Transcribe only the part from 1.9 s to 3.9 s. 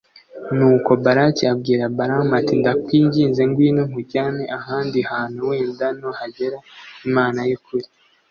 Balamu ati ndakwinginze ngwino